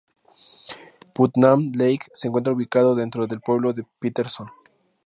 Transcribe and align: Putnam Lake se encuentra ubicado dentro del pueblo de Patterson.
Putnam 1.13 1.67
Lake 1.75 2.07
se 2.15 2.27
encuentra 2.29 2.53
ubicado 2.53 2.95
dentro 2.95 3.27
del 3.27 3.39
pueblo 3.39 3.71
de 3.71 3.85
Patterson. 4.01 4.47